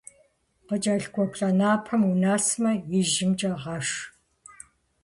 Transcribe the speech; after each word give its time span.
Къыкӏэлъыкӏуэ 0.67 1.25
плӏэнэпэм 1.31 2.01
унэсмэ, 2.11 2.71
ижьымкӏэ 2.99 3.51
гъэш. 3.61 3.89